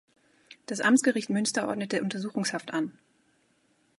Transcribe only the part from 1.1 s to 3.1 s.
Münster ordnete Untersuchungshaft an.